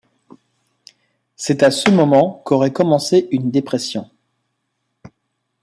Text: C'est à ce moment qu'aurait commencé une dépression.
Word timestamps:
C'est 1.35 1.61
à 1.61 1.69
ce 1.69 1.91
moment 1.91 2.41
qu'aurait 2.43 2.73
commencé 2.73 3.27
une 3.29 3.51
dépression. 3.51 4.09